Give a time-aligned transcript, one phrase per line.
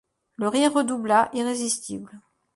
[0.37, 2.09] Le rire redoubla, irrésistible.